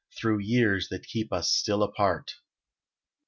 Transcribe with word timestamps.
Through 0.17 0.39
years 0.39 0.89
that 0.89 1.05
keep 1.05 1.31
us 1.31 1.51
still 1.51 1.83
apart. 1.83 2.33